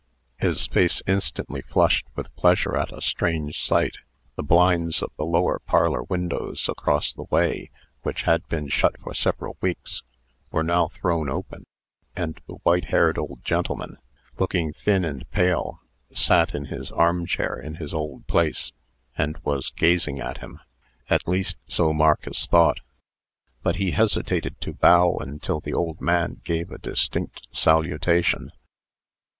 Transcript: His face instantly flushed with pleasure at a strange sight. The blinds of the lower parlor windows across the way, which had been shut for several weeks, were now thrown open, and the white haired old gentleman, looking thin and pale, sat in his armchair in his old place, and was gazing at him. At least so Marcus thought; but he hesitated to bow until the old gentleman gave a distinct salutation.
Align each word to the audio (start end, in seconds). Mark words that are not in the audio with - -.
His 0.39 0.65
face 0.65 1.03
instantly 1.05 1.61
flushed 1.61 2.07
with 2.15 2.35
pleasure 2.35 2.75
at 2.75 2.91
a 2.91 3.01
strange 3.01 3.61
sight. 3.61 3.97
The 4.35 4.41
blinds 4.41 5.03
of 5.03 5.11
the 5.15 5.25
lower 5.27 5.59
parlor 5.59 6.01
windows 6.01 6.67
across 6.67 7.13
the 7.13 7.25
way, 7.29 7.69
which 8.01 8.23
had 8.23 8.47
been 8.47 8.67
shut 8.67 8.99
for 8.99 9.13
several 9.13 9.57
weeks, 9.61 10.01
were 10.49 10.63
now 10.63 10.87
thrown 10.87 11.29
open, 11.29 11.67
and 12.15 12.41
the 12.47 12.55
white 12.63 12.85
haired 12.85 13.19
old 13.19 13.45
gentleman, 13.45 13.97
looking 14.39 14.73
thin 14.73 15.05
and 15.05 15.29
pale, 15.29 15.81
sat 16.11 16.55
in 16.55 16.65
his 16.65 16.89
armchair 16.93 17.55
in 17.59 17.75
his 17.75 17.93
old 17.93 18.25
place, 18.25 18.71
and 19.15 19.37
was 19.43 19.69
gazing 19.69 20.19
at 20.19 20.39
him. 20.39 20.59
At 21.11 21.27
least 21.27 21.59
so 21.67 21.93
Marcus 21.93 22.47
thought; 22.47 22.79
but 23.61 23.75
he 23.75 23.91
hesitated 23.91 24.59
to 24.61 24.73
bow 24.73 25.19
until 25.19 25.59
the 25.59 25.75
old 25.75 25.99
gentleman 25.99 26.41
gave 26.43 26.71
a 26.71 26.79
distinct 26.79 27.47
salutation. 27.55 28.51